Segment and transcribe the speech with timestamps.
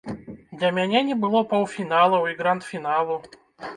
[0.61, 3.23] Для мяне не было паўфіналаў і гранд-фіналу.